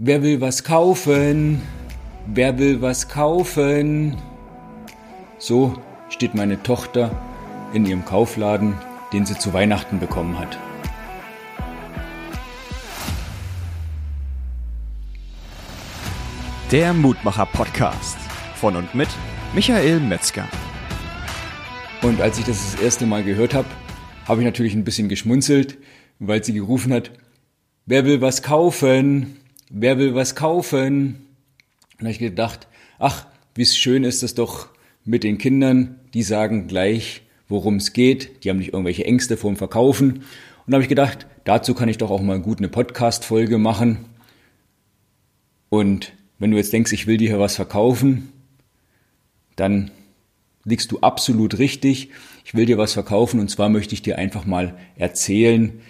[0.00, 1.60] Wer will was kaufen?
[2.24, 4.16] Wer will was kaufen?
[5.38, 5.76] So
[6.08, 7.10] steht meine Tochter
[7.74, 8.74] in ihrem Kaufladen,
[9.12, 10.56] den sie zu Weihnachten bekommen hat.
[16.70, 18.18] Der Mutmacher Podcast
[18.54, 19.08] von und mit
[19.52, 20.46] Michael Metzger.
[22.02, 23.66] Und als ich das das erste Mal gehört habe,
[24.28, 25.76] habe ich natürlich ein bisschen geschmunzelt,
[26.20, 27.10] weil sie gerufen hat,
[27.84, 29.38] wer will was kaufen?
[29.70, 31.26] Wer will was kaufen?
[31.92, 32.68] Und da habe ich gedacht,
[32.98, 34.68] ach, wie schön ist das doch
[35.04, 39.56] mit den Kindern, die sagen gleich, worum es geht, die haben nicht irgendwelche Ängste vorm
[39.56, 40.12] Verkaufen.
[40.12, 40.22] Und
[40.66, 44.04] da habe ich gedacht, dazu kann ich doch auch mal gut eine Podcast-Folge machen.
[45.70, 48.32] Und wenn du jetzt denkst, ich will dir hier was verkaufen,
[49.56, 49.90] dann
[50.64, 52.10] liegst du absolut richtig.
[52.44, 55.80] Ich will dir was verkaufen und zwar möchte ich dir einfach mal erzählen,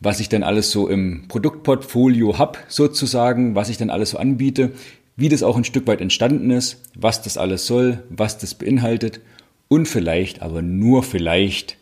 [0.00, 4.72] was ich dann alles so im Produktportfolio habe, sozusagen, was ich dann alles so anbiete,
[5.16, 9.20] wie das auch ein Stück weit entstanden ist, was das alles soll, was das beinhaltet
[9.68, 11.76] und vielleicht, aber nur vielleicht,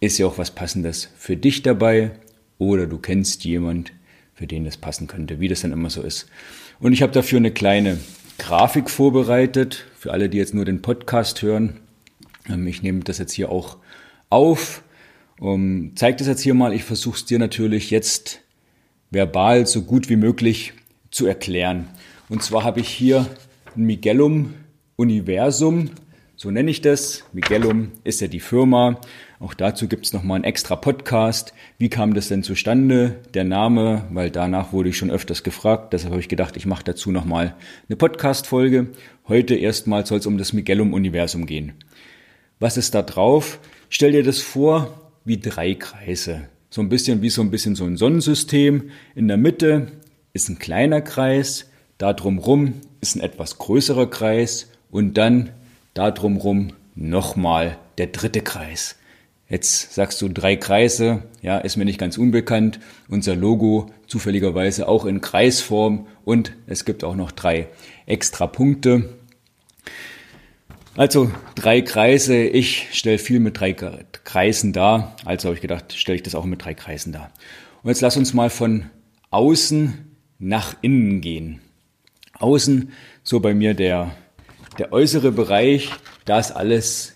[0.00, 2.12] ist ja auch was Passendes für dich dabei
[2.58, 3.92] oder du kennst jemand,
[4.34, 6.28] für den das passen könnte, wie das dann immer so ist.
[6.78, 7.98] Und ich habe dafür eine kleine
[8.38, 11.80] Grafik vorbereitet, für alle, die jetzt nur den Podcast hören.
[12.48, 13.78] Ähm, ich nehme das jetzt hier auch
[14.30, 14.82] auf
[15.40, 16.72] um, zeig das jetzt hier mal.
[16.72, 18.40] Ich versuche es dir natürlich jetzt
[19.10, 20.72] verbal so gut wie möglich
[21.10, 21.88] zu erklären.
[22.28, 23.26] Und zwar habe ich hier
[23.76, 24.54] ein Miguellum
[24.96, 25.90] Universum,
[26.40, 27.24] so nenne ich das.
[27.32, 29.00] Miguellum ist ja die Firma.
[29.40, 31.52] Auch dazu gibt es nochmal einen extra Podcast.
[31.78, 34.04] Wie kam das denn zustande, der Name?
[34.12, 35.92] Weil danach wurde ich schon öfters gefragt.
[35.92, 37.56] Deshalb habe ich gedacht, ich mache dazu nochmal
[37.88, 38.88] eine Podcast-Folge.
[39.26, 41.72] Heute erstmal soll es um das Miguellum-Universum gehen.
[42.60, 43.58] Was ist da drauf?
[43.88, 46.48] Stell dir das vor, wie drei Kreise.
[46.70, 48.90] So ein bisschen wie so ein bisschen so ein Sonnensystem.
[49.14, 49.92] In der Mitte
[50.32, 55.50] ist ein kleiner Kreis, da drumrum ist ein etwas größerer Kreis und dann
[55.94, 58.96] da drumrum nochmal der dritte Kreis.
[59.48, 62.80] Jetzt sagst du drei Kreise, ja, ist mir nicht ganz unbekannt.
[63.08, 67.68] Unser Logo zufälligerweise auch in Kreisform und es gibt auch noch drei
[68.06, 69.08] extra Punkte.
[70.98, 76.16] Also drei Kreise, ich stelle viel mit drei Kreisen dar, also habe ich gedacht, stelle
[76.16, 77.30] ich das auch mit drei Kreisen dar.
[77.84, 78.86] Und jetzt lass uns mal von
[79.30, 79.94] außen
[80.40, 81.60] nach innen gehen.
[82.40, 82.90] Außen,
[83.22, 84.10] so bei mir der,
[84.78, 85.88] der äußere Bereich,
[86.24, 87.14] da ist alles,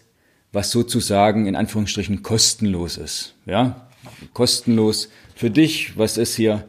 [0.53, 3.35] was sozusagen in Anführungsstrichen kostenlos ist.
[3.47, 3.89] Ja,
[4.33, 6.69] kostenlos für dich, was ist hier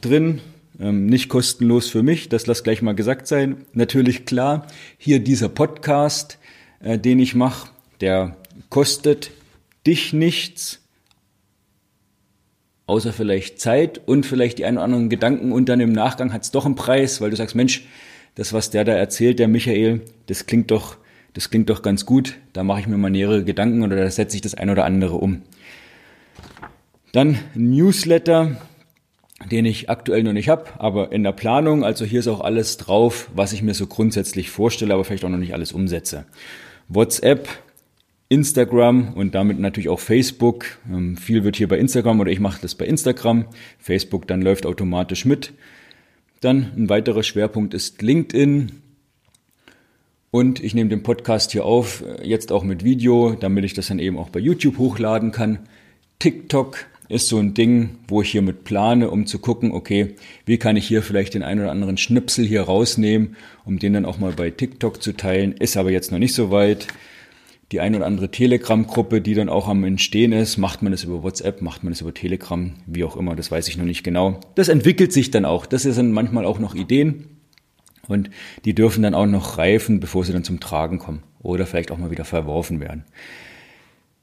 [0.00, 0.40] drin,
[0.80, 3.66] ähm, nicht kostenlos für mich, das lass gleich mal gesagt sein.
[3.72, 4.66] Natürlich klar,
[4.96, 6.38] hier dieser Podcast,
[6.80, 8.36] äh, den ich mache, der
[8.70, 9.30] kostet
[9.86, 10.80] dich nichts,
[12.86, 16.42] außer vielleicht Zeit und vielleicht die einen oder anderen Gedanken und dann im Nachgang hat
[16.42, 17.86] es doch einen Preis, weil du sagst, Mensch,
[18.34, 20.96] das, was der da erzählt, der Michael, das klingt doch,
[21.34, 24.36] das klingt doch ganz gut, da mache ich mir mal nähere Gedanken oder da setze
[24.36, 25.42] ich das ein oder andere um.
[27.12, 28.56] Dann Newsletter,
[29.46, 31.84] den ich aktuell noch nicht habe, aber in der Planung.
[31.84, 35.28] Also hier ist auch alles drauf, was ich mir so grundsätzlich vorstelle, aber vielleicht auch
[35.28, 36.26] noch nicht alles umsetze.
[36.88, 37.48] WhatsApp,
[38.28, 40.78] Instagram und damit natürlich auch Facebook.
[40.90, 43.46] Ähm, viel wird hier bei Instagram oder ich mache das bei Instagram.
[43.78, 45.52] Facebook dann läuft automatisch mit.
[46.40, 48.72] Dann ein weiterer Schwerpunkt ist LinkedIn.
[50.30, 53.86] Und ich nehme den Podcast hier auf, äh, jetzt auch mit Video, damit ich das
[53.86, 55.60] dann eben auch bei YouTube hochladen kann.
[56.18, 60.14] TikTok ist so ein Ding, wo ich hiermit plane, um zu gucken, okay,
[60.44, 64.04] wie kann ich hier vielleicht den einen oder anderen Schnipsel hier rausnehmen, um den dann
[64.04, 65.52] auch mal bei TikTok zu teilen.
[65.52, 66.86] Ist aber jetzt noch nicht so weit.
[67.72, 71.22] Die eine oder andere Telegram-Gruppe, die dann auch am Entstehen ist, macht man das über
[71.22, 74.40] WhatsApp, macht man das über Telegram, wie auch immer, das weiß ich noch nicht genau.
[74.54, 75.66] Das entwickelt sich dann auch.
[75.66, 77.28] Das sind manchmal auch noch Ideen
[78.06, 78.30] und
[78.64, 81.98] die dürfen dann auch noch reifen, bevor sie dann zum Tragen kommen oder vielleicht auch
[81.98, 83.04] mal wieder verworfen werden.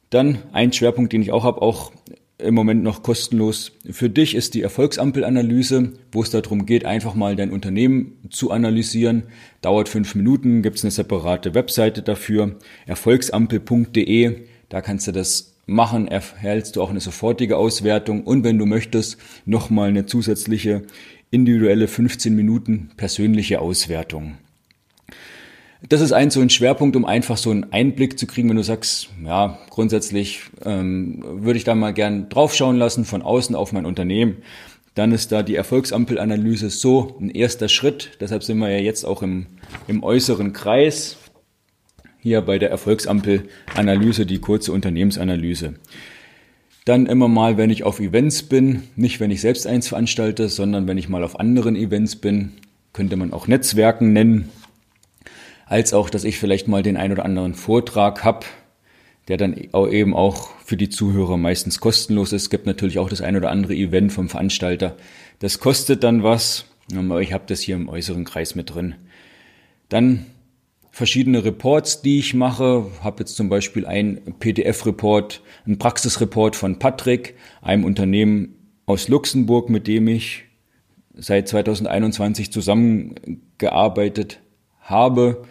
[0.09, 1.91] Dann ein Schwerpunkt, den ich auch habe, auch
[2.37, 3.71] im Moment noch kostenlos.
[3.89, 9.23] Für dich ist die Erfolgsampelanalyse, wo es darum geht, einfach mal dein Unternehmen zu analysieren.
[9.61, 14.47] Dauert fünf Minuten, gibt es eine separate Webseite dafür, erfolgsampel.de.
[14.69, 19.17] Da kannst du das machen, erhältst du auch eine sofortige Auswertung und wenn du möchtest,
[19.45, 20.83] nochmal eine zusätzliche
[21.31, 24.37] individuelle 15 Minuten persönliche Auswertung
[25.89, 28.63] das ist ein so ein Schwerpunkt, um einfach so einen Einblick zu kriegen, wenn du
[28.63, 33.85] sagst, ja, grundsätzlich ähm, würde ich da mal gern draufschauen lassen von außen auf mein
[33.85, 34.37] Unternehmen.
[34.95, 38.11] Dann ist da die Erfolgsampelanalyse so ein erster Schritt.
[38.21, 39.47] Deshalb sind wir ja jetzt auch im,
[39.87, 41.17] im äußeren Kreis.
[42.21, 45.75] Hier bei der Erfolgsampelanalyse, die kurze Unternehmensanalyse.
[46.85, 50.87] Dann immer mal, wenn ich auf Events bin, nicht wenn ich selbst eins veranstalte, sondern
[50.87, 52.53] wenn ich mal auf anderen Events bin,
[52.93, 54.49] könnte man auch Netzwerken nennen,
[55.65, 58.45] als auch, dass ich vielleicht mal den ein oder anderen Vortrag habe,
[59.27, 62.43] der dann eben auch für die Zuhörer meistens kostenlos ist.
[62.43, 64.95] Es gibt natürlich auch das ein oder andere Event vom Veranstalter.
[65.39, 66.65] Das kostet dann was,
[66.95, 68.95] aber ich habe das hier im äußeren Kreis mit drin.
[69.89, 70.27] Dann
[70.91, 72.85] verschiedene Reports, die ich mache.
[73.03, 79.87] Habe jetzt zum Beispiel ein PDF-Report, ein Praxisreport von Patrick, einem Unternehmen aus Luxemburg, mit
[79.87, 80.43] dem ich
[81.15, 84.39] seit 2021 zusammengearbeitet
[84.85, 85.43] habe.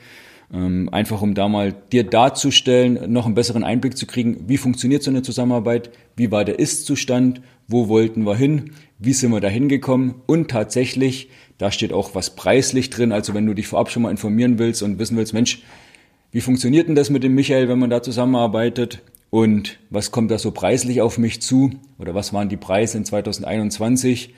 [0.52, 5.02] Ähm, einfach um da mal dir darzustellen, noch einen besseren Einblick zu kriegen, wie funktioniert
[5.02, 9.48] so eine Zusammenarbeit, wie war der Ist-Zustand, wo wollten wir hin, wie sind wir da
[9.48, 11.28] hingekommen und tatsächlich
[11.58, 13.12] da steht auch was preislich drin.
[13.12, 15.62] Also wenn du dich vorab schon mal informieren willst und wissen willst, Mensch,
[16.32, 19.02] wie funktioniert denn das mit dem Michael, wenn man da zusammenarbeitet?
[19.30, 21.70] Und was kommt da so preislich auf mich zu?
[21.98, 24.34] Oder was waren die Preise in 2021?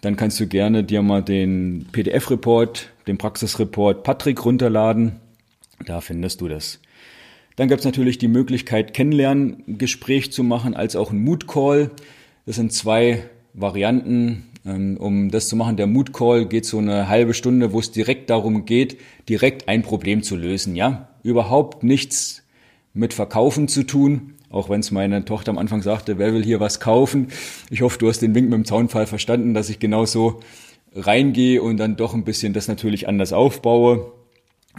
[0.00, 5.16] Dann kannst du gerne dir mal den PDF-Report, den Praxisreport Patrick runterladen.
[5.86, 6.80] Da findest du das.
[7.56, 11.90] Dann gibt es natürlich die Möglichkeit, Kennenlerngespräch zu machen, als auch ein Mood-Call.
[12.46, 17.08] Das sind zwei Varianten, ähm, um das zu machen, der Mood Call geht so eine
[17.08, 18.98] halbe Stunde, wo es direkt darum geht,
[19.28, 21.08] direkt ein Problem zu lösen, ja?
[21.22, 22.42] Überhaupt nichts
[22.92, 26.60] mit Verkaufen zu tun, auch wenn es meine Tochter am Anfang sagte, wer will hier
[26.60, 27.28] was kaufen?
[27.70, 30.40] Ich hoffe, du hast den Wink mit dem Zaunfall verstanden, dass ich genau so
[30.94, 34.12] reingehe und dann doch ein bisschen das natürlich anders aufbaue.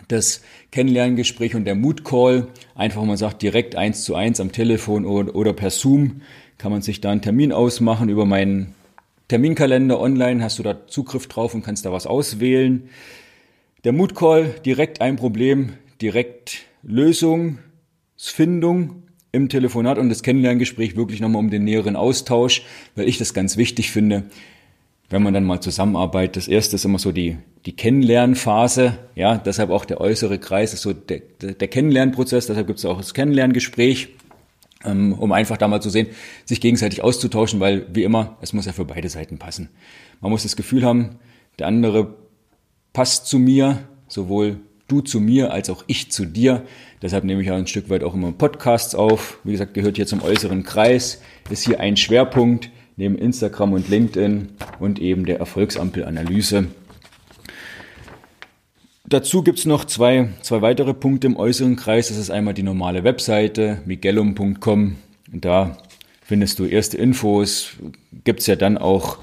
[0.07, 0.41] Das
[0.71, 5.53] Kennenlerngespräch und der Mood Call, einfach man sagt, direkt eins zu eins am Telefon oder,
[5.53, 6.21] per Zoom,
[6.57, 8.75] kann man sich da einen Termin ausmachen über meinen
[9.29, 12.89] Terminkalender online, hast du da Zugriff drauf und kannst da was auswählen.
[13.85, 16.63] Der Mood Call, direkt ein Problem, direkt
[18.21, 22.63] Lösungsfindung im Telefonat und das Kennenlerngespräch wirklich nochmal um den näheren Austausch,
[22.95, 24.25] weil ich das ganz wichtig finde,
[25.09, 26.35] wenn man dann mal zusammenarbeitet.
[26.37, 30.81] Das erste ist immer so die, die Kennenlernphase, ja, deshalb auch der äußere Kreis ist
[30.81, 34.09] so der, der Kennenlernprozess, deshalb gibt es auch das Kennenlerngespräch.
[34.83, 36.07] Ähm, um einfach da mal zu sehen,
[36.43, 39.69] sich gegenseitig auszutauschen, weil wie immer, es muss ja für beide Seiten passen.
[40.21, 41.19] Man muss das Gefühl haben,
[41.59, 42.15] der andere
[42.91, 44.59] passt zu mir, sowohl
[44.91, 46.63] du zu mir als auch ich zu dir.
[47.01, 49.39] Deshalb nehme ich auch ein Stück weit auch immer Podcasts auf.
[49.43, 54.49] Wie gesagt, gehört hier zum äußeren Kreis, ist hier ein Schwerpunkt neben Instagram und LinkedIn
[54.79, 56.67] und eben der Erfolgsampelanalyse.
[59.05, 62.09] Dazu gibt's noch zwei, zwei weitere Punkte im äußeren Kreis.
[62.09, 64.97] Das ist einmal die normale Webseite miguelum.com.
[65.27, 65.77] Da
[66.21, 67.71] findest du erste Infos.
[68.23, 69.17] Gibt's ja dann auch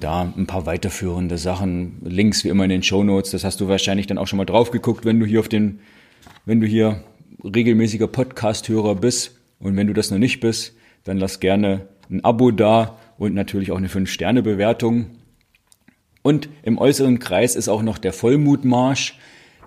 [0.00, 1.98] da ein paar weiterführende Sachen.
[2.02, 3.30] Links wie immer in den Show Notes.
[3.30, 5.80] Das hast du wahrscheinlich dann auch schon mal drauf geguckt, wenn du hier auf den,
[6.46, 7.02] wenn du hier
[7.42, 9.38] regelmäßiger Podcast-Hörer bist.
[9.58, 13.72] Und wenn du das noch nicht bist, dann lass gerne ein Abo da und natürlich
[13.72, 15.06] auch eine 5-Sterne-Bewertung.
[16.22, 19.18] Und im äußeren Kreis ist auch noch der Vollmutmarsch.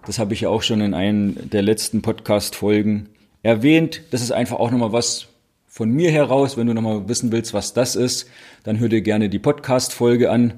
[0.06, 3.10] Das habe ich ja auch schon in einem der letzten Podcast-Folgen
[3.44, 4.02] erwähnt.
[4.12, 5.28] Das ist einfach auch nochmal was
[5.78, 6.58] von mir heraus.
[6.58, 8.28] Wenn du nochmal wissen willst, was das ist,
[8.64, 10.56] dann hör dir gerne die Podcast-Folge an.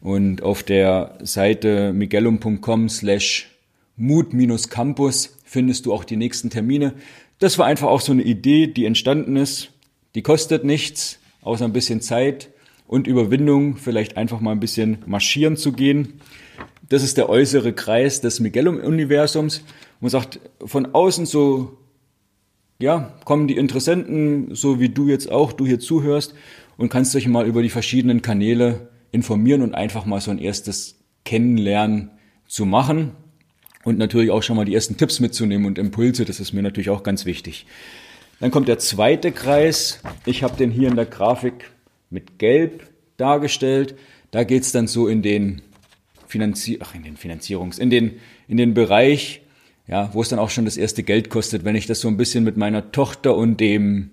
[0.00, 3.50] Und auf der Seite miguelum.com slash
[3.96, 6.92] mut-campus findest du auch die nächsten Termine.
[7.40, 9.72] Das war einfach auch so eine Idee, die entstanden ist.
[10.14, 12.50] Die kostet nichts, außer ein bisschen Zeit
[12.86, 16.20] und Überwindung, vielleicht einfach mal ein bisschen marschieren zu gehen.
[16.88, 19.64] Das ist der äußere Kreis des Miguelum-Universums.
[19.98, 21.76] Man sagt, von außen so,
[22.80, 26.34] ja, kommen die Interessenten, so wie du jetzt auch, du hier zuhörst
[26.76, 30.96] und kannst dich mal über die verschiedenen Kanäle informieren und einfach mal so ein erstes
[31.24, 32.10] Kennenlernen
[32.48, 33.12] zu machen
[33.84, 36.90] und natürlich auch schon mal die ersten Tipps mitzunehmen und Impulse, das ist mir natürlich
[36.90, 37.66] auch ganz wichtig.
[38.40, 40.00] Dann kommt der zweite Kreis.
[40.24, 41.70] Ich habe den hier in der Grafik
[42.08, 43.94] mit Gelb dargestellt.
[44.30, 45.60] Da geht's dann so in den
[46.26, 48.12] Finanzier ach, in den Finanzierungs, in den,
[48.48, 49.42] in den Bereich,
[49.90, 52.16] ja, wo es dann auch schon das erste Geld kostet, wenn ich das so ein
[52.16, 54.12] bisschen mit meiner Tochter und dem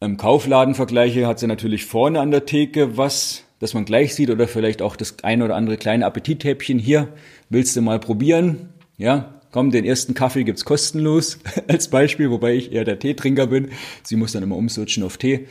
[0.00, 4.30] im Kaufladen vergleiche, hat sie natürlich vorne an der Theke was, das man gleich sieht
[4.30, 7.08] oder vielleicht auch das ein oder andere kleine Appetithäppchen hier.
[7.50, 8.70] Willst du mal probieren?
[8.96, 13.70] Ja, komm, den ersten Kaffee gibt's kostenlos als Beispiel, wobei ich eher der Teetrinker bin.
[14.04, 15.48] Sie muss dann immer umswitchen auf Tee.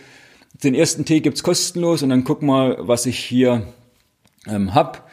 [0.63, 3.67] Den ersten Tee gibt's kostenlos und dann guck mal, was ich hier
[4.47, 5.06] ähm, hab.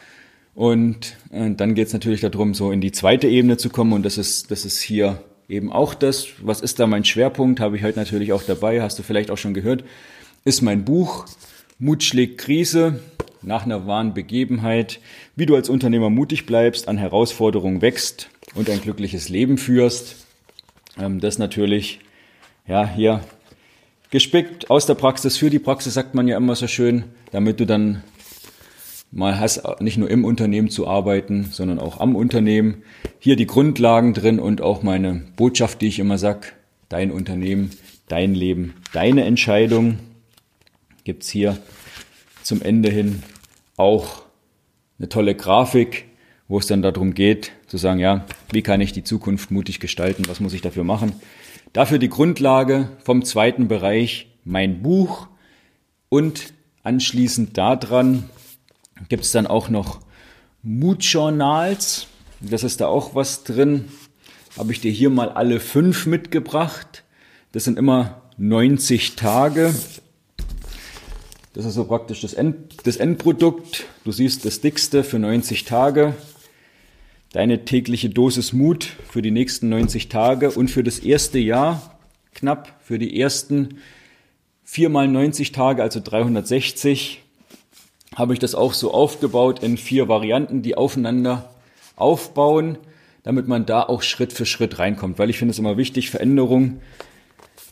[0.55, 3.93] Und äh, dann geht's natürlich darum, so in die zweite Ebene zu kommen.
[3.93, 6.29] Und das ist, das ist hier eben auch das.
[6.43, 7.61] Was ist da mein Schwerpunkt?
[7.61, 8.83] Habe ich heute natürlich auch dabei.
[8.83, 9.85] Hast du vielleicht auch schon gehört.
[10.45, 11.27] Ist mein Buch
[11.79, 13.01] Mut schlägt Krise
[13.43, 15.01] nach einer wahren Begebenheit.
[15.35, 20.17] Wie du als Unternehmer mutig bleibst, an Herausforderungen wächst und ein glückliches Leben führst.
[20.99, 21.99] Ähm, das natürlich,
[22.67, 23.21] ja, hier
[24.11, 27.67] gespickt aus der Praxis für die Praxis, sagt man ja immer so schön, damit du
[27.67, 28.05] dann
[29.15, 32.83] mal hast, nicht nur im Unternehmen zu arbeiten, sondern auch am Unternehmen.
[33.21, 36.55] Hier die Grundlagen drin und auch meine Botschaft, die ich immer sag,
[36.89, 37.71] dein Unternehmen,
[38.09, 39.99] dein Leben, deine Entscheidung.
[41.05, 41.57] Gibt's hier
[42.43, 43.23] zum Ende hin
[43.77, 44.23] auch
[44.99, 46.07] eine tolle Grafik,
[46.49, 50.25] wo es dann darum geht, zu sagen, ja, wie kann ich die Zukunft mutig gestalten,
[50.27, 51.13] was muss ich dafür machen.
[51.73, 55.29] Dafür die Grundlage vom zweiten Bereich, mein Buch
[56.09, 56.53] und
[56.83, 58.29] anschließend daran
[59.09, 60.01] gibt es dann auch noch
[60.63, 62.07] Mood-Journals.
[62.41, 63.87] Das ist da auch was drin.
[64.57, 67.05] Habe ich dir hier mal alle fünf mitgebracht.
[67.53, 69.75] Das sind immer 90 Tage.
[71.53, 73.85] Das ist so praktisch das, End, das Endprodukt.
[74.05, 76.15] Du siehst das dickste für 90 Tage.
[77.33, 81.99] Deine tägliche Dosis Mut für die nächsten 90 Tage und für das erste Jahr
[82.35, 83.79] knapp für die ersten
[84.65, 87.24] viermal 90 Tage, also 360,
[88.15, 91.51] habe ich das auch so aufgebaut in vier Varianten, die aufeinander
[91.97, 92.79] aufbauen,
[93.23, 95.19] damit man da auch Schritt für Schritt reinkommt.
[95.19, 96.81] Weil ich finde es immer wichtig, Veränderung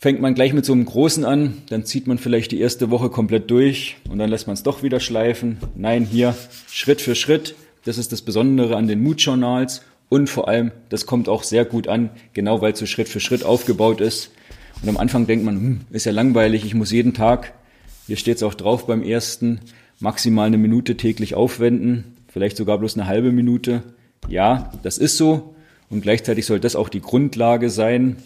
[0.03, 3.09] fängt man gleich mit so einem großen an, dann zieht man vielleicht die erste Woche
[3.09, 5.59] komplett durch und dann lässt man es doch wieder schleifen.
[5.75, 6.35] Nein, hier
[6.69, 7.55] Schritt für Schritt.
[7.85, 11.87] Das ist das Besondere an den Mood-Journals und vor allem, das kommt auch sehr gut
[11.87, 14.31] an, genau weil es so Schritt für Schritt aufgebaut ist.
[14.81, 17.53] Und am Anfang denkt man, hm, ist ja langweilig, ich muss jeden Tag,
[18.07, 19.61] hier steht es auch drauf beim ersten,
[19.99, 23.83] maximal eine Minute täglich aufwenden, vielleicht sogar bloß eine halbe Minute.
[24.27, 25.55] Ja, das ist so.
[25.89, 28.17] Und gleichzeitig soll das auch die Grundlage sein,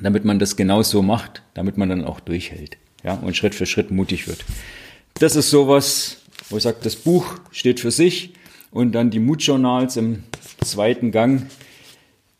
[0.00, 2.78] damit man das genau so macht, damit man dann auch durchhält.
[3.02, 4.44] Ja, und Schritt für Schritt mutig wird.
[5.14, 6.18] Das ist sowas,
[6.48, 8.34] wo ich sage, das Buch steht für sich
[8.70, 10.22] und dann die Mood-Journals im
[10.64, 11.46] zweiten Gang,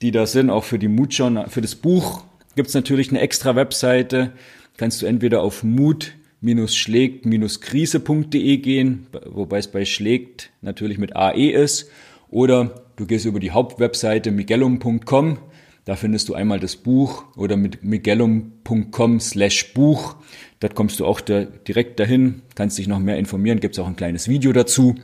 [0.00, 3.57] die da sind, auch für die Mood-Journal, für das Buch gibt es natürlich eine extra
[3.57, 4.33] Webseite.
[4.76, 6.12] Kannst du entweder auf Mut
[6.43, 11.91] schlägt-krise.de gehen, wobei es bei schlägt natürlich mit AE ist.
[12.31, 15.39] Oder du gehst über die Hauptwebseite migellum.com,
[15.85, 20.17] da findest du einmal das Buch oder mit migellum.com slash Buch.
[20.61, 23.89] Dort kommst du auch da, direkt dahin, kannst dich noch mehr informieren, gibt es auch
[23.89, 24.95] ein kleines Video dazu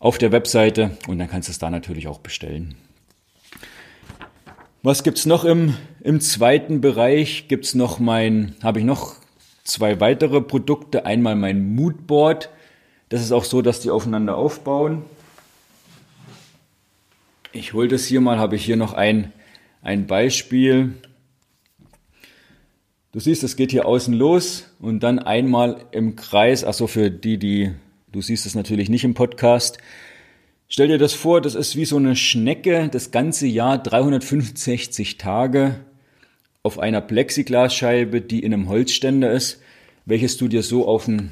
[0.00, 2.74] auf der Webseite und dann kannst du es da natürlich auch bestellen.
[4.82, 7.48] Was gibt's noch im, im zweiten Bereich?
[7.48, 9.16] Gibt's noch mein, habe ich noch
[9.68, 11.06] zwei weitere Produkte.
[11.06, 12.50] Einmal mein Moodboard.
[13.08, 15.04] Das ist auch so, dass die aufeinander aufbauen.
[17.52, 19.32] Ich hole das hier mal, habe ich hier noch ein,
[19.82, 20.94] ein Beispiel.
[23.12, 27.38] Du siehst, es geht hier außen los und dann einmal im Kreis, achso, für die,
[27.38, 27.72] die,
[28.12, 29.78] du siehst es natürlich nicht im Podcast.
[30.68, 35.80] Stell dir das vor, das ist wie so eine Schnecke, das ganze Jahr 365 Tage
[36.68, 39.62] auf einer Plexiglasscheibe, die in einem Holzständer ist,
[40.04, 41.30] welches du dir so auf den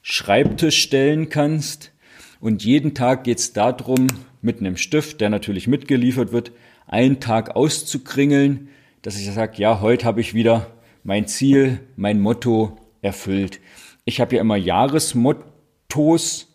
[0.00, 1.92] Schreibtisch stellen kannst.
[2.40, 4.06] Und jeden Tag geht es darum,
[4.40, 6.52] mit einem Stift, der natürlich mitgeliefert wird,
[6.86, 8.70] einen Tag auszukringeln,
[9.02, 10.68] dass ich sage, ja, heute habe ich wieder
[11.04, 13.60] mein Ziel, mein Motto erfüllt.
[14.06, 16.48] Ich habe ja immer Jahresmottos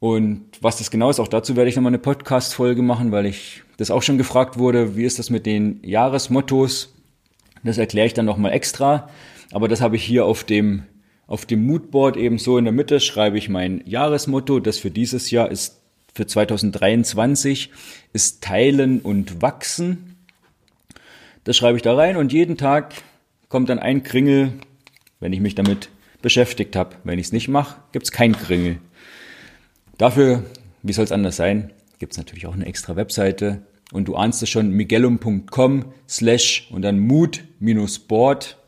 [0.00, 3.62] und was das genau ist, auch dazu werde ich nochmal eine Podcast-Folge machen, weil ich
[3.76, 6.93] das auch schon gefragt wurde, wie ist das mit den Jahresmottos?
[7.64, 9.08] Das erkläre ich dann nochmal extra.
[9.50, 10.84] Aber das habe ich hier auf dem,
[11.26, 14.60] auf dem Moodboard eben so in der Mitte schreibe ich mein Jahresmotto.
[14.60, 15.80] Das für dieses Jahr ist,
[16.14, 17.70] für 2023
[18.12, 20.16] ist Teilen und Wachsen.
[21.44, 22.94] Das schreibe ich da rein und jeden Tag
[23.48, 24.52] kommt dann ein Kringel,
[25.20, 25.88] wenn ich mich damit
[26.22, 26.96] beschäftigt habe.
[27.04, 28.78] Wenn ich es nicht mache, gibt es kein Kringel.
[29.98, 30.44] Dafür,
[30.82, 33.62] wie soll es anders sein, gibt es natürlich auch eine extra Webseite
[33.94, 38.58] und du ahnst es schon, miguelum.com slash und dann mood-board.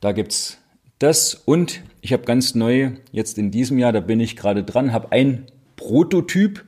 [0.00, 0.58] Da gibt's
[0.98, 4.92] das und ich habe ganz neu jetzt in diesem Jahr, da bin ich gerade dran,
[4.92, 6.66] habe ein Prototyp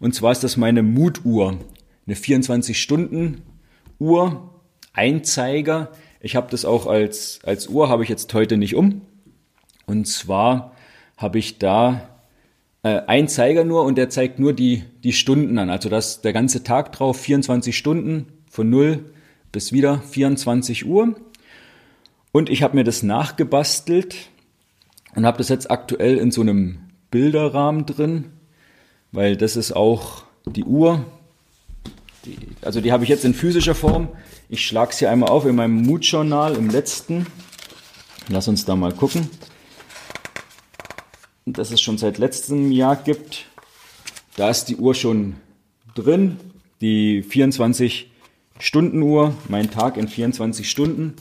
[0.00, 1.58] und zwar ist das meine Mood-Uhr,
[2.06, 4.50] eine 24-Stunden-Uhr,
[4.92, 5.92] Einzeiger.
[6.20, 9.02] Ich habe das auch als, als Uhr, habe ich jetzt heute nicht um.
[9.86, 10.72] Und zwar
[11.16, 12.17] habe ich da
[12.88, 15.70] äh, ein Zeiger nur und der zeigt nur die, die Stunden an.
[15.70, 19.04] Also das der ganze Tag drauf, 24 Stunden von 0
[19.52, 21.14] bis wieder 24 Uhr.
[22.32, 24.16] Und ich habe mir das nachgebastelt
[25.14, 26.78] und habe das jetzt aktuell in so einem
[27.10, 28.26] Bilderrahmen drin,
[29.12, 31.04] weil das ist auch die Uhr.
[32.24, 34.08] Die, also die habe ich jetzt in physischer Form.
[34.48, 37.26] Ich schlage es hier einmal auf in meinem Mood-Journal im letzten.
[38.28, 39.28] Lass uns da mal gucken
[41.52, 43.46] das es schon seit letztem Jahr gibt.
[44.36, 45.36] Da ist die Uhr schon
[45.94, 46.36] drin,
[46.80, 48.10] die 24
[48.58, 51.14] Stunden Uhr, mein Tag in 24 Stunden.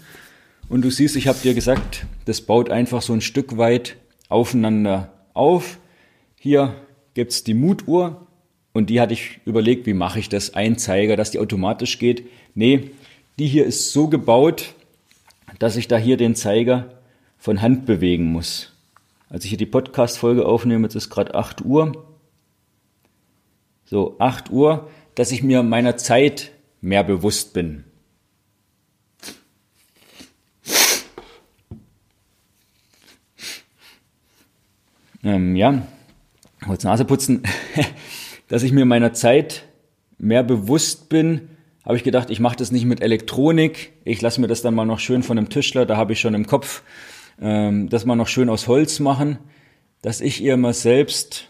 [0.69, 3.95] Und du siehst, ich habe dir gesagt, das baut einfach so ein Stück weit
[4.29, 5.77] aufeinander auf.
[6.39, 6.75] Hier
[7.13, 8.27] gibt's die Mutuhr
[8.73, 10.53] und die hatte ich überlegt, wie mache ich das?
[10.53, 12.27] Ein Zeiger, dass die automatisch geht.
[12.53, 12.91] Nee,
[13.39, 14.73] die hier ist so gebaut,
[15.59, 17.01] dass ich da hier den Zeiger
[17.37, 18.76] von Hand bewegen muss.
[19.29, 22.05] Als ich hier die Podcast-Folge aufnehme, jetzt ist gerade 8 Uhr.
[23.85, 27.83] So, 8 Uhr, dass ich mir meiner Zeit mehr bewusst bin.
[35.27, 35.85] ähm, ja,
[36.65, 37.43] kurz Nase putzen,
[38.47, 39.63] dass ich mir meiner Zeit
[40.17, 41.49] mehr bewusst bin,
[41.83, 44.85] habe ich gedacht, ich mache das nicht mit Elektronik, ich lasse mir das dann mal
[44.85, 46.81] noch schön von einem Tischler, da habe ich schon im Kopf,
[47.39, 49.37] ähm, das mal noch schön aus Holz machen,
[50.01, 51.49] dass ich ihr mal selbst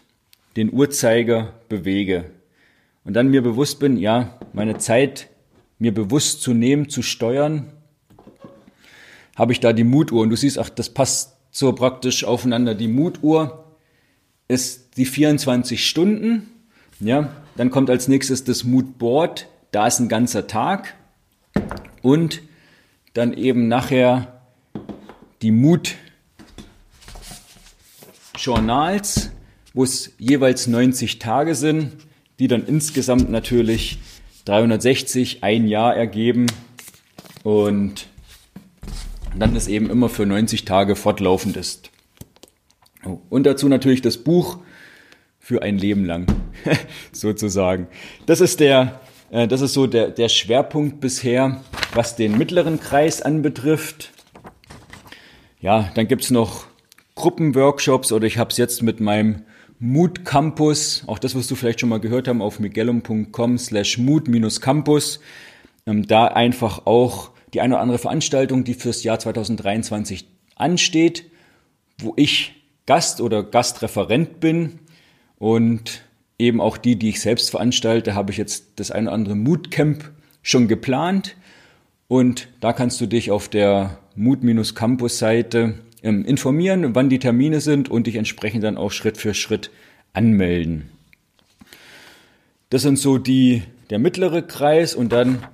[0.56, 2.30] den Uhrzeiger bewege
[3.04, 5.28] und dann mir bewusst bin, ja, meine Zeit
[5.78, 7.72] mir bewusst zu nehmen, zu steuern,
[9.36, 12.74] habe ich da die Mutuhr und du siehst, ach, das passt so praktisch aufeinander.
[12.74, 13.64] Die Mutuhr
[14.48, 16.48] ist die 24 Stunden.
[17.00, 19.48] Ja, dann kommt als nächstes das Moodboard.
[19.70, 20.94] Da ist ein ganzer Tag.
[22.02, 22.42] Und
[23.14, 24.37] dann eben nachher
[25.42, 25.94] die Mood
[28.36, 29.30] Journals,
[29.74, 31.92] wo es jeweils 90 Tage sind,
[32.38, 33.98] die dann insgesamt natürlich
[34.44, 36.46] 360 ein Jahr ergeben
[37.42, 38.06] und
[39.36, 41.90] dann ist eben immer für 90 Tage fortlaufend ist.
[43.28, 44.58] Und dazu natürlich das Buch
[45.38, 46.26] für ein Leben lang,
[47.12, 47.86] sozusagen.
[48.26, 51.62] Das ist der, äh, das ist so der, der Schwerpunkt bisher,
[51.94, 54.12] was den mittleren Kreis anbetrifft.
[55.60, 56.66] Ja, dann gibt's noch
[57.16, 59.42] Gruppenworkshops oder ich habe es jetzt mit meinem
[59.80, 65.20] Mood Campus, auch das, was du vielleicht schon mal gehört haben, auf miguelum.com slash mood-campus.
[65.86, 71.24] Ähm, da einfach auch die eine oder andere Veranstaltung, die fürs Jahr 2023 ansteht,
[71.98, 72.54] wo ich
[72.86, 74.78] Gast oder Gastreferent bin
[75.38, 76.02] und
[76.38, 80.10] eben auch die, die ich selbst veranstalte, habe ich jetzt das eine oder andere Moodcamp
[80.42, 81.36] schon geplant
[82.06, 88.06] und da kannst du dich auf der Mood-Campus-Seite ähm, informieren, wann die Termine sind und
[88.06, 89.70] dich entsprechend dann auch Schritt für Schritt
[90.12, 90.90] anmelden.
[92.70, 95.44] Das sind so die, der mittlere Kreis und dann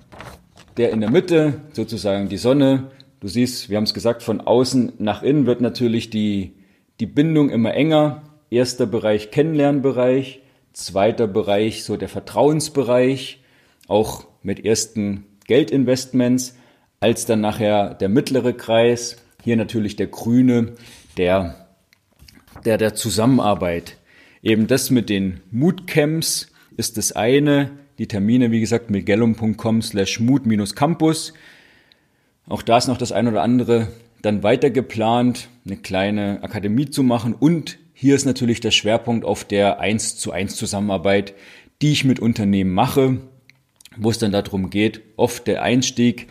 [0.76, 2.90] der in der Mitte, sozusagen die Sonne.
[3.20, 6.54] Du siehst, wir haben es gesagt, von außen nach innen wird natürlich die
[7.00, 8.22] die Bindung immer enger.
[8.50, 13.42] Erster Bereich Kennenlernbereich, zweiter Bereich so der Vertrauensbereich,
[13.88, 16.56] auch mit ersten Geldinvestments,
[17.04, 20.72] als dann nachher der mittlere Kreis, hier natürlich der grüne,
[21.18, 21.66] der
[22.64, 23.98] der der Zusammenarbeit.
[24.42, 27.72] Eben das mit den Moodcamps ist das eine.
[27.98, 31.34] Die Termine, wie gesagt, migellum.com slash mood-campus.
[32.48, 33.88] Auch da ist noch das ein oder andere
[34.22, 39.44] dann weiter geplant, eine kleine Akademie zu machen und hier ist natürlich der Schwerpunkt auf
[39.44, 41.34] der 1 zu 1 Zusammenarbeit,
[41.82, 43.18] die ich mit Unternehmen mache,
[43.94, 46.28] wo es dann darum geht, oft der Einstieg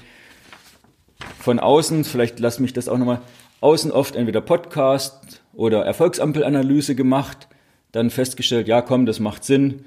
[1.39, 3.21] von außen, vielleicht lass mich das auch nochmal,
[3.61, 7.47] außen oft entweder Podcast oder Erfolgsampelanalyse gemacht,
[7.91, 9.85] dann festgestellt, ja komm, das macht Sinn,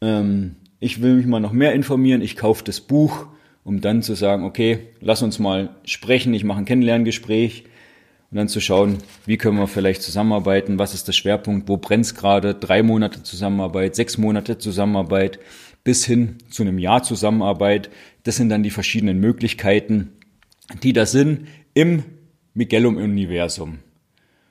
[0.00, 3.26] ähm, ich will mich mal noch mehr informieren, ich kaufe das Buch,
[3.64, 7.64] um dann zu sagen, okay, lass uns mal sprechen, ich mache ein Kennenlerngespräch
[8.30, 12.04] und dann zu schauen, wie können wir vielleicht zusammenarbeiten, was ist der Schwerpunkt, wo brennt
[12.04, 15.38] es gerade, drei Monate Zusammenarbeit, sechs Monate Zusammenarbeit,
[15.84, 17.90] bis hin zu einem Jahr Zusammenarbeit.
[18.24, 20.12] Das sind dann die verschiedenen Möglichkeiten,
[20.82, 22.04] die da sind im
[22.54, 23.78] Miguelum-Universum.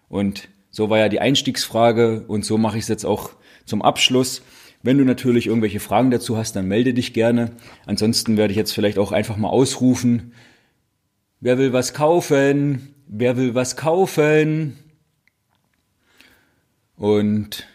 [0.09, 3.31] Und so war ja die Einstiegsfrage und so mache ich es jetzt auch
[3.65, 4.41] zum Abschluss.
[4.83, 7.51] Wenn du natürlich irgendwelche Fragen dazu hast, dann melde dich gerne.
[7.85, 10.33] Ansonsten werde ich jetzt vielleicht auch einfach mal ausrufen.
[11.39, 12.93] Wer will was kaufen?
[13.07, 14.77] Wer will was kaufen?
[16.95, 17.67] Und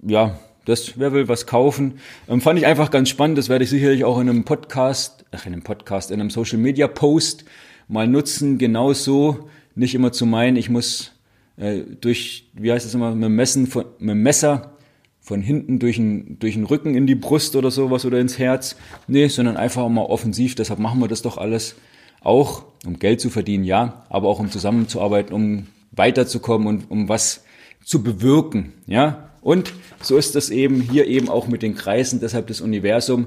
[0.00, 1.94] ja, das, wer will was kaufen?
[2.28, 3.38] Ähm, fand ich einfach ganz spannend.
[3.38, 6.58] Das werde ich sicherlich auch in einem Podcast, ach, in einem Podcast, in einem Social
[6.58, 7.44] Media Post
[7.88, 8.58] mal nutzen.
[8.58, 11.12] Genauso nicht immer zu meinen, ich muss
[11.56, 14.72] äh, durch, wie heißt es immer, mit dem, Messen von, mit dem Messer
[15.20, 18.76] von hinten durch den, durch den Rücken in die Brust oder sowas oder ins Herz.
[19.06, 20.54] Nee, sondern einfach mal offensiv.
[20.54, 21.76] Deshalb machen wir das doch alles
[22.20, 27.44] auch, um Geld zu verdienen, ja, aber auch um zusammenzuarbeiten, um weiterzukommen und um was
[27.84, 29.31] zu bewirken, ja.
[29.42, 33.26] Und so ist das eben hier eben auch mit den Kreisen, deshalb das Universum,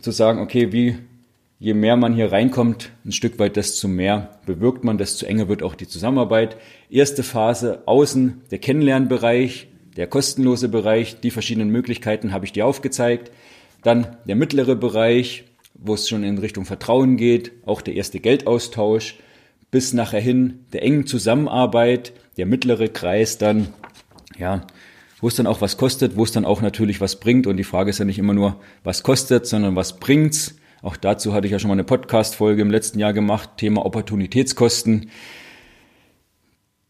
[0.00, 0.96] zu sagen, okay, wie,
[1.58, 5.62] je mehr man hier reinkommt, ein Stück weit, desto mehr bewirkt man, desto enger wird
[5.62, 6.56] auch die Zusammenarbeit.
[6.90, 13.32] Erste Phase außen, der Kennenlernbereich, der kostenlose Bereich, die verschiedenen Möglichkeiten habe ich dir aufgezeigt.
[13.82, 15.44] Dann der mittlere Bereich
[15.78, 19.16] wo es schon in Richtung Vertrauen geht, auch der erste Geldaustausch,
[19.70, 23.68] bis nachher hin der engen Zusammenarbeit, der mittlere Kreis dann,
[24.38, 24.66] ja,
[25.26, 27.48] wo es dann auch was kostet, wo es dann auch natürlich was bringt.
[27.48, 30.54] Und die Frage ist ja nicht immer nur, was kostet, sondern was bringt's.
[30.82, 35.10] Auch dazu hatte ich ja schon mal eine Podcast-Folge im letzten Jahr gemacht, Thema Opportunitätskosten.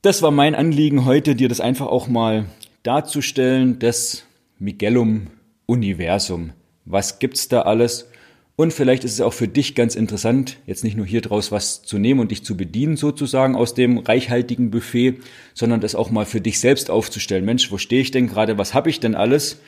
[0.03, 2.45] Das war mein Anliegen heute, dir das einfach auch mal
[2.83, 4.25] darzustellen, das
[4.59, 6.53] Miguelum-Universum.
[6.85, 8.11] Was gibt's da alles?
[8.57, 11.83] Und vielleicht ist es auch für dich ganz interessant, jetzt nicht nur hier draus was
[11.83, 15.19] zu nehmen und dich zu bedienen sozusagen aus dem reichhaltigen Buffet,
[15.53, 17.45] sondern das auch mal für dich selbst aufzustellen.
[17.45, 18.57] Mensch, wo stehe ich denn gerade?
[18.57, 19.61] Was habe ich denn alles?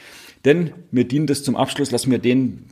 [0.47, 2.65] Denn mir dient es zum Abschluss, lass mir den,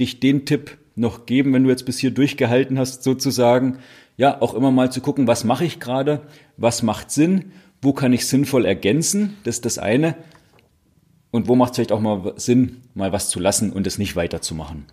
[0.00, 3.78] dich den Tipp noch geben, wenn du jetzt bis hier durchgehalten hast sozusagen.
[4.16, 6.22] Ja, auch immer mal zu gucken, was mache ich gerade?
[6.56, 7.52] Was macht Sinn?
[7.80, 9.36] Wo kann ich sinnvoll ergänzen?
[9.44, 10.16] Das ist das eine.
[11.30, 14.16] Und wo macht es vielleicht auch mal Sinn, mal was zu lassen und es nicht
[14.16, 14.86] weiterzumachen?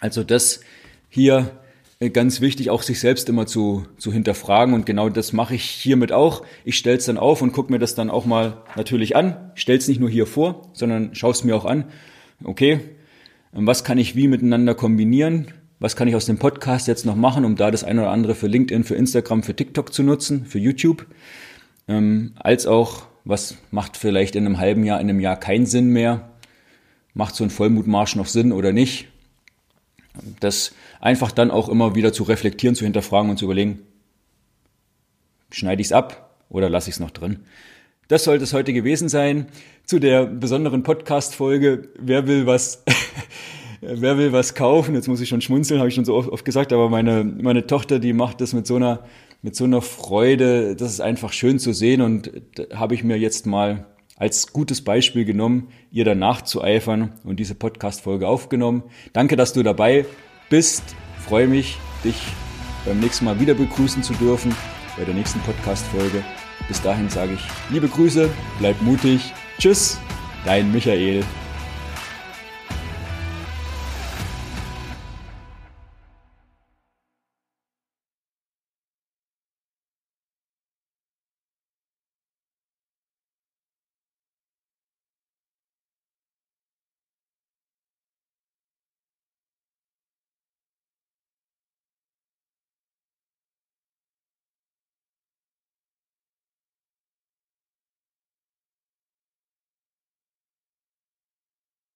[0.00, 0.60] Also das
[1.08, 1.58] hier
[2.00, 4.74] äh, ganz wichtig, auch sich selbst immer zu, zu hinterfragen.
[4.74, 6.44] Und genau das mache ich hiermit auch.
[6.64, 9.50] Ich stelle es dann auf und gucke mir das dann auch mal natürlich an.
[9.54, 11.84] Stelle es nicht nur hier vor, sondern schaue es mir auch an.
[12.44, 12.80] Okay,
[13.52, 15.48] was kann ich wie miteinander kombinieren?
[15.80, 18.34] Was kann ich aus dem Podcast jetzt noch machen, um da das eine oder andere
[18.34, 21.06] für LinkedIn, für Instagram, für TikTok zu nutzen, für YouTube?
[21.86, 25.90] Ähm, als auch, was macht vielleicht in einem halben Jahr, in einem Jahr keinen Sinn
[25.90, 26.30] mehr?
[27.14, 29.08] Macht so ein Vollmutmarsch noch Sinn oder nicht?
[30.40, 33.80] Das einfach dann auch immer wieder zu reflektieren, zu hinterfragen und zu überlegen,
[35.50, 37.40] schneide ich es ab oder lasse ich es noch drin?
[38.08, 39.48] Das sollte es heute gewesen sein
[39.84, 41.88] zu der besonderen Podcast-Folge.
[41.98, 42.82] Wer will was,
[43.80, 44.94] wer will was kaufen?
[44.94, 47.66] Jetzt muss ich schon schmunzeln, habe ich schon so oft, oft gesagt, aber meine, meine
[47.66, 49.04] Tochter, die macht das mit so einer,
[49.42, 50.74] mit so einer Freude.
[50.74, 52.32] Das ist einfach schön zu sehen und
[52.72, 53.86] habe ich mir jetzt mal
[54.18, 58.82] als gutes Beispiel genommen, ihr danach zu eifern und diese Podcast-Folge aufgenommen.
[59.12, 60.04] Danke, dass du dabei
[60.50, 60.82] bist.
[61.26, 62.20] Freue mich, dich
[62.84, 64.54] beim nächsten Mal wieder begrüßen zu dürfen
[64.96, 66.24] bei der nächsten Podcast-Folge.
[66.66, 68.28] Bis dahin sage ich liebe Grüße,
[68.58, 69.32] bleib mutig.
[69.58, 69.98] Tschüss,
[70.44, 71.22] dein Michael.